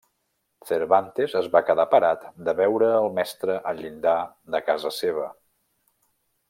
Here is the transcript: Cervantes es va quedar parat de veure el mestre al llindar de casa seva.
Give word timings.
Cervantes 0.69 1.35
es 1.41 1.49
va 1.55 1.61
quedar 1.67 1.85
parat 1.91 2.25
de 2.47 2.57
veure 2.61 2.89
el 3.03 3.13
mestre 3.21 3.61
al 3.73 3.83
llindar 3.85 4.17
de 4.57 4.67
casa 4.71 4.97
seva. 5.03 5.33